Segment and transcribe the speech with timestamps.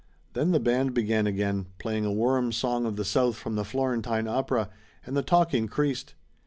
[0.33, 4.27] Then the band began again, playing a warm song of the south from the Florentine
[4.27, 4.71] opera,
[5.05, 6.15] and the talk increased.